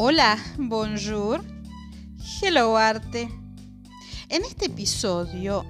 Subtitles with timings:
[0.00, 1.42] Hola, bonjour,
[2.40, 3.28] hello arte.
[4.28, 5.66] En este episodio,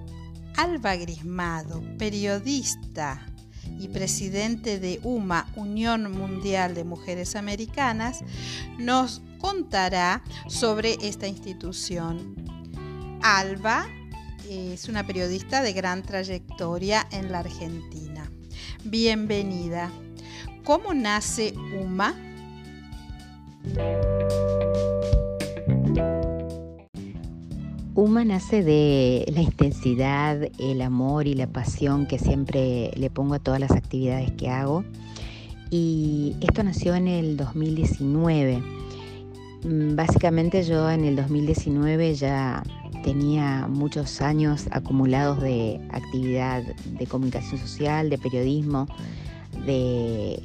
[0.55, 3.27] Alba Grismado, periodista
[3.81, 8.23] y presidente de UMA, Unión Mundial de Mujeres Americanas,
[8.77, 12.35] nos contará sobre esta institución.
[13.23, 13.87] Alba
[14.47, 18.31] es una periodista de gran trayectoria en la Argentina.
[18.85, 19.91] Bienvenida.
[20.65, 22.15] ¿Cómo nace UMA?
[27.99, 33.41] UMA nace de la intensidad, el amor y la pasión que siempre le pongo a
[33.41, 34.85] todas las actividades que hago.
[35.69, 38.63] Y esto nació en el 2019.
[39.65, 42.63] Mm, básicamente yo en el 2019 ya
[43.03, 48.87] tenía muchos años acumulados de actividad de comunicación social, de periodismo,
[49.67, 50.41] de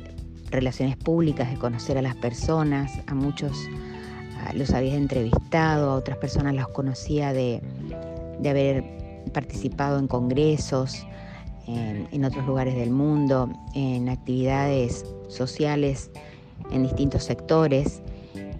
[0.49, 3.69] relaciones públicas, de conocer a las personas, a muchos
[4.53, 7.61] los había entrevistado, a otras personas los conocía de,
[8.39, 8.83] haber
[9.33, 11.05] participado en congresos,
[11.67, 16.11] en, otros lugares del mundo, en actividades sociales
[16.71, 18.01] en distintos sectores.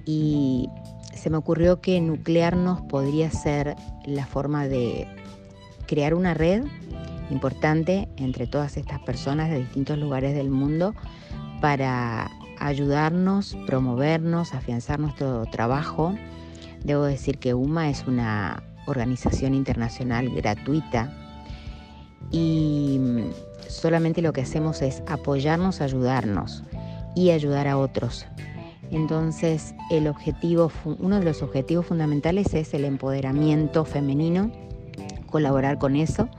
[0.06, 0.70] Y
[1.14, 5.08] se me ocurrió que nuclearnos podría ser la forma de
[5.88, 6.64] crear una red
[7.30, 10.94] importante entre todas estas personas de distintos lugares del mundo
[11.61, 12.30] para
[12.64, 16.16] ayudarnos, promovernos, afianzar nuestro trabajo.
[16.83, 21.11] Debo decir que UMA es una organización internacional gratuita
[22.31, 23.00] y
[23.67, 26.64] solamente lo que hacemos es apoyarnos, ayudarnos
[27.16, 28.25] y ayudar a otros.
[28.92, 34.52] Entonces, el objetivo, uno de los objetivos fundamentales es el empoderamiento femenino,
[35.27, 36.30] colaborar con eso,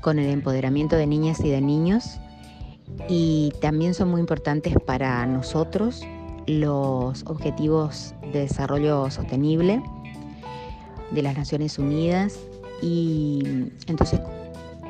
[0.00, 2.20] con el empoderamiento de niñas y de niños
[3.08, 6.02] y también son muy importantes para nosotros
[6.46, 9.82] los objetivos de desarrollo sostenible
[11.10, 12.38] de las Naciones Unidas
[12.82, 14.20] y entonces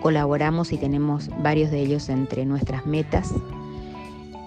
[0.02, 3.32] colaboramos y tenemos varios de ellos entre nuestras metas.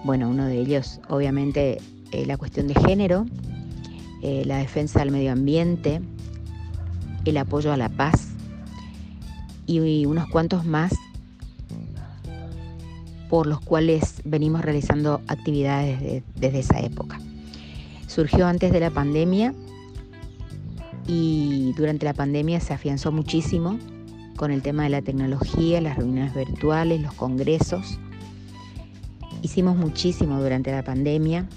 [0.04, 1.78] Bueno, uno de ellos obviamente
[2.12, 3.26] eh, la cuestión de género,
[4.22, 6.00] eh, la defensa del medio ambiente,
[7.24, 8.28] el apoyo a la paz
[9.66, 10.92] y unos cuantos más
[13.32, 17.18] por los cuales venimos realizando actividades desde, esa época.
[18.06, 19.54] Surgió antes de la pandemia
[21.06, 23.78] y durante la pandemia se afianzó muchísimo
[24.36, 27.98] con el tema de la tecnología, las reuniones virtuales, los congresos.
[29.40, 31.48] Hicimos muchísimo durante la pandemia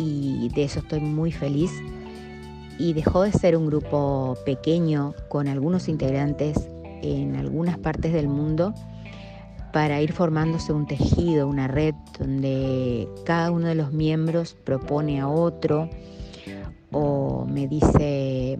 [0.00, 1.70] y de eso estoy muy feliz.
[2.76, 6.58] Y dejó de ser un grupo pequeño con algunos integrantes
[7.02, 8.74] en algunas partes del mundo
[9.76, 15.28] para ir formándose un tejido, una red donde cada uno de los miembros propone a
[15.28, 15.90] otro
[16.92, 18.58] o me dice,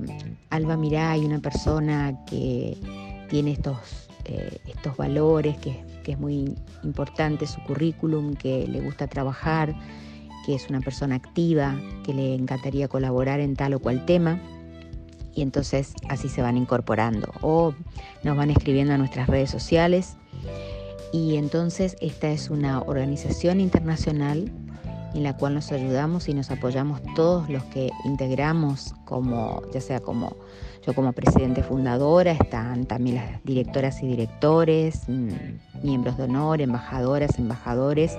[0.51, 2.77] Alba, mirá, hay una persona que
[3.31, 3.79] tiene estos,
[4.27, 6.55] eh, estos valores, que, que es muy
[6.85, 9.75] importante su currículum, que le gusta trabajar,
[10.45, 14.39] que es una persona activa, que le encantaría colaborar en tal o cual tema.
[15.35, 17.33] Y entonces así se van incorporando.
[17.41, 17.73] O
[18.23, 20.19] nos van escribiendo a nuestras redes sociales
[21.13, 24.51] y entonces esta es una organización internacional
[25.15, 30.01] en la cual nos ayudamos y nos apoyamos todos los que integramos como, ya sea
[30.01, 30.37] como
[30.87, 37.39] yo como presidente fundadora, están también las directoras y directores, mm, miembros de honor, embajadoras,
[37.41, 38.17] embajadores,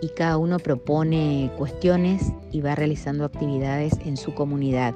[0.00, 4.94] y cada uno propone cuestiones y va realizando actividades en su comunidad.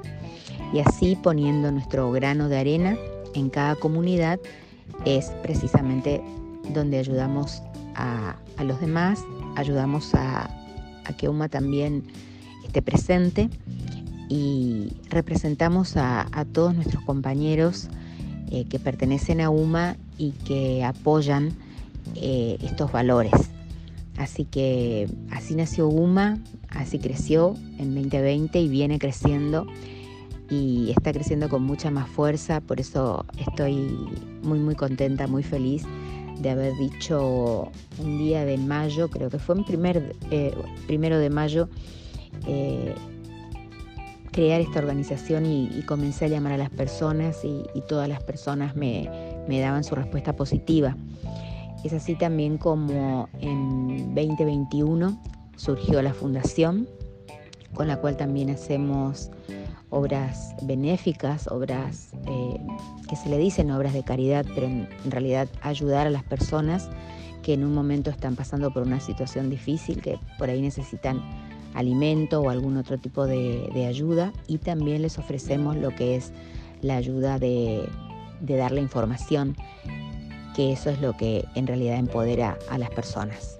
[0.71, 2.97] Y así poniendo nuestro grano de arena
[3.33, 4.39] en cada comunidad
[5.05, 6.21] es precisamente
[6.73, 7.61] donde ayudamos
[7.95, 9.23] a, los demás,
[9.55, 10.49] ayudamos a,
[11.17, 12.03] que UMA también
[12.65, 13.49] esté presente
[14.29, 17.89] y representamos a, todos nuestros compañeros
[18.51, 21.53] eh, que pertenecen a UMA y que apoyan
[22.15, 23.33] eh, estos valores.
[24.17, 26.37] Así que así nació UMA,
[26.69, 29.65] así creció en 2020 y viene creciendo
[30.49, 33.95] y está creciendo con mucha más fuerza, por eso estoy
[34.43, 35.85] muy muy contenta, muy feliz
[36.39, 37.69] de haber dicho
[37.99, 40.55] un día de mayo, creo que fue en primer, eh,
[40.87, 41.69] primero de mayo,
[42.47, 42.95] eh,
[44.31, 49.09] crear esta organización y, comencé a llamar a las personas y, todas las personas me,
[49.47, 50.95] me, daban su respuesta positiva.
[51.83, 55.21] Es así también como en 2021
[55.55, 56.87] surgió la fundación,
[57.73, 59.29] con la cual también hacemos
[59.89, 62.59] obras benéficas, obras eh,
[63.07, 66.89] que se le dicen obras de caridad, pero en, realidad ayudar a las personas
[67.43, 71.21] que en un momento están pasando por una situación difícil, que por ahí necesitan
[71.73, 76.33] alimento o algún otro tipo de, ayuda y también les ofrecemos lo que es
[76.81, 77.87] la ayuda de,
[78.41, 79.55] de dar la información,
[80.55, 83.59] que eso es lo que en realidad empodera a las personas.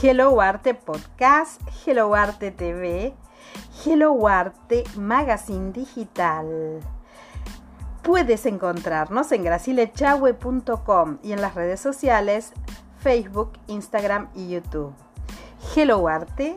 [0.00, 3.16] Hello Arte Podcast, Hello Arte TV,
[3.84, 6.80] Hello Arte Magazine Digital.
[8.02, 12.54] Puedes encontrarnos en gracilechahue.com y en las redes sociales
[12.98, 14.94] Facebook, Instagram y YouTube.
[15.76, 16.56] Hello Arte,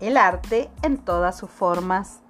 [0.00, 2.20] el arte en todas sus formas.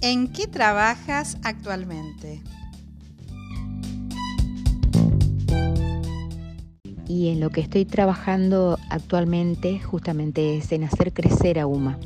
[0.00, 2.42] ¿En qué trabajas actualmente?
[7.10, 11.98] Y en lo que estoy trabajando actualmente justamente es en hacer crecer a UMA.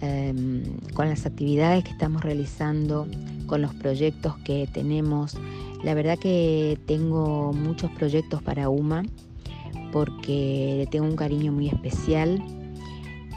[0.00, 0.62] Em,
[0.94, 3.06] con las actividades que estamos realizando,
[3.46, 5.36] con los proyectos que tenemos.
[5.84, 9.02] La verdad que tengo muchos proyectos para UMA
[9.92, 12.42] porque le tengo un cariño muy especial.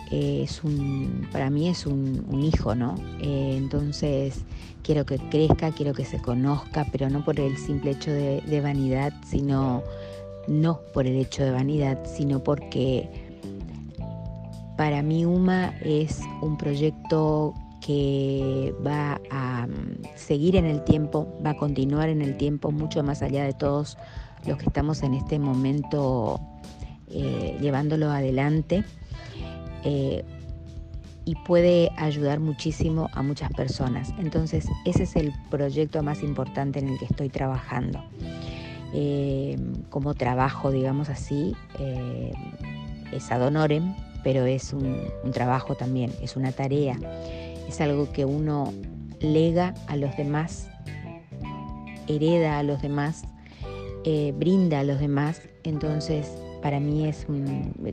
[0.10, 2.96] es un, para mí es un, hijo, ¿no?
[3.22, 4.44] Eh, entonces
[4.84, 9.14] quiero que crezca, quiero que se conozca, pero no por el simple hecho de vanidad,
[9.26, 9.84] sino
[10.48, 13.10] no por el hecho de vanidad, sino porque
[14.78, 21.52] para mí UMA es un proyecto que va a mm, seguir en el tiempo, va
[21.52, 23.98] a continuar en el tiempo, mucho más allá de todos
[24.46, 26.40] los que estamos en este momento
[27.08, 28.84] eh, llevándolo adelante.
[29.84, 30.24] Eh,
[31.24, 34.14] y puede ayudar muchísimo a muchas personas.
[34.18, 38.04] Entonces, ese es el proyecto más importante en el que estoy trabajando.
[38.94, 39.58] Eh,
[39.90, 42.34] como trabajo, digamos así, eh,
[43.12, 46.98] es ad honorem, pero es un, trabajo también, es una tarea,
[47.68, 48.74] es algo que uno
[49.20, 50.70] lega a los demás,
[52.08, 53.24] hereda a los demás,
[54.04, 57.26] eh, brinda a los demás, entonces para mí es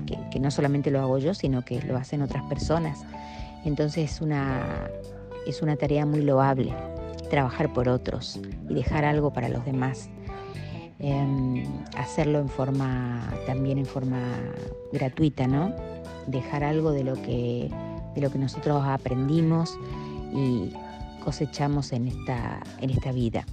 [0.06, 3.04] que, que, no solamente lo hago yo, sino que lo hacen otras personas.
[3.64, 4.90] Entonces es una,
[5.46, 6.74] es una tarea muy loable,
[7.30, 10.10] trabajar por otros y dejar algo para los demás.
[11.00, 11.64] Em,
[11.96, 14.20] hacerlo en forma, también en forma
[14.92, 15.72] gratuita, ¿no?
[16.26, 17.70] Dejar algo de lo que,
[18.16, 19.78] de lo que nosotros aprendimos
[20.34, 20.72] y
[21.22, 23.46] cosechamos en esta, en esta vida.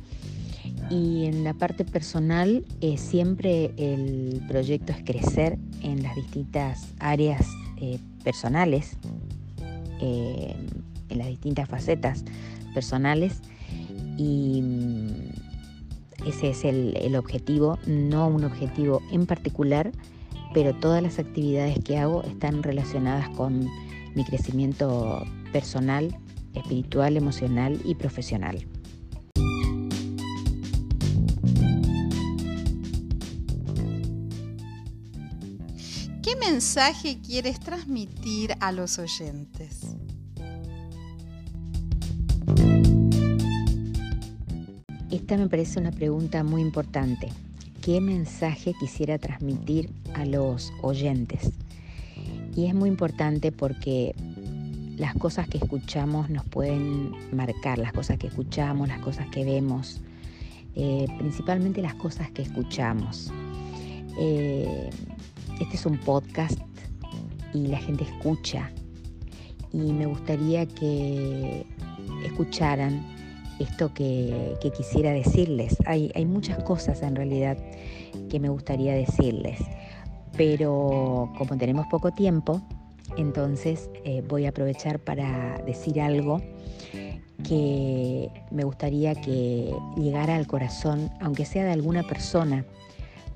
[0.90, 7.46] Y en la parte personal, eh, siempre el proyecto es crecer en las distintas áreas
[7.78, 8.98] eh, personales,
[10.02, 10.56] eh,
[11.10, 12.24] en las distintas facetas
[12.74, 13.42] personales
[14.18, 14.62] y
[16.26, 19.92] ese es el, objetivo, no un objetivo en particular,
[20.54, 23.68] pero todas las actividades que hago están relacionadas con
[24.16, 26.18] mi crecimiento personal,
[26.54, 28.66] espiritual, emocional y profesional.
[36.24, 39.96] ¿Qué mensaje quieres transmitir a los oyentes?
[45.26, 47.30] Esta me parece una pregunta muy importante.
[47.82, 51.50] ¿Qué mensaje quisiera transmitir a los oyentes?
[52.56, 54.14] Y es muy importante porque
[54.98, 60.00] las cosas que escuchamos nos pueden marcar, las cosas que escuchamos, las cosas que vemos,
[60.76, 63.32] eh, principalmente las cosas que escuchamos.
[64.20, 64.92] Eh,
[65.60, 66.60] este es un podcast
[67.52, 68.70] y la gente escucha
[69.74, 71.66] y me gustaría que
[72.24, 73.15] escucharan
[73.60, 75.78] esto que, quisiera decirles.
[75.86, 77.58] Hay, muchas cosas en realidad
[78.30, 79.60] que me gustaría decirles,
[80.36, 82.62] pero como tenemos poco tiempo,
[83.18, 86.42] entonces eh, voy a aprovechar para decir algo
[87.48, 92.66] que me gustaría que llegara al corazón, aunque sea de alguna persona,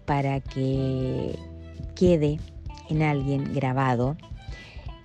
[0.06, 1.38] para que
[1.96, 2.40] quede
[2.90, 4.18] en alguien grabado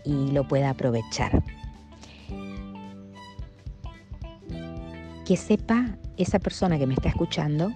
[0.05, 1.43] y lo pueda aprovechar.
[5.25, 7.73] Que sepa esa persona que me está escuchando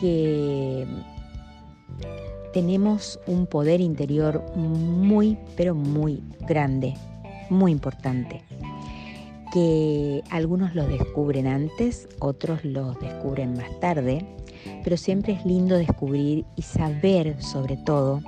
[0.00, 0.86] que
[2.52, 6.94] tenemos un poder interior muy, pero muy grande,
[7.50, 8.42] muy importante,
[9.52, 14.24] que algunos lo descubren antes, otros los descubren más tarde,
[14.84, 18.22] pero siempre es lindo descubrir y saber sobre todo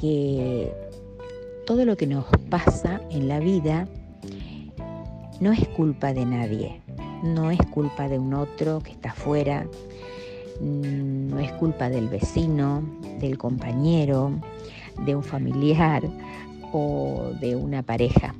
[0.00, 0.72] que
[1.66, 3.86] todo lo que nos pasa en la vida
[5.40, 6.79] no es culpa de nadie,
[7.22, 9.66] no es culpa de un otro que está afuera,
[10.60, 12.82] no es culpa del vecino,
[13.20, 14.32] del compañero,
[15.04, 16.02] de un familiar
[16.72, 18.34] o de una pareja.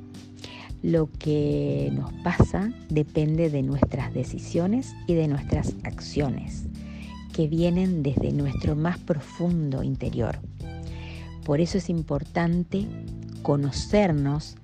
[0.83, 6.65] Lo que nos pasa depende de nuestras decisiones y de nuestras acciones,
[7.33, 10.39] que vienen desde nuestro más profundo interior.
[11.45, 12.87] Por eso es importante
[13.43, 14.55] conocernos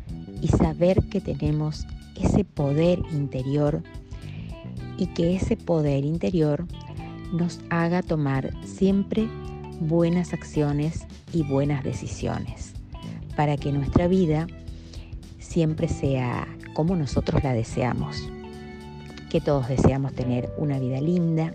[0.42, 3.84] y saber que tenemos ese poder interior
[4.98, 6.66] y que ese poder interior
[7.32, 9.28] nos haga tomar siempre
[9.80, 12.74] buenas acciones y buenas decisiones
[13.36, 14.48] para que nuestra vida
[15.40, 18.30] siempre sea como nosotros la deseamos.
[19.30, 21.54] Que todos deseamos tener una vida linda,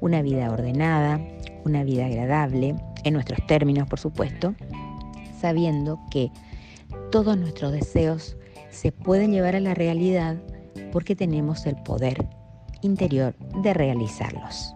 [0.00, 1.20] una vida ordenada,
[1.64, 4.54] una vida agradable, en nuestros términos por supuesto,
[5.40, 6.30] sabiendo que
[7.10, 8.36] todos nuestros deseos
[8.70, 10.36] se pueden llevar a la realidad
[10.92, 12.26] porque tenemos el poder
[12.82, 14.74] interior de realizarlos.